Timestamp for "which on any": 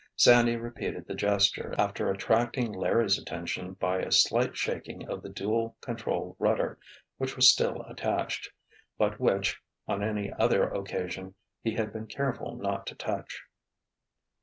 9.19-10.33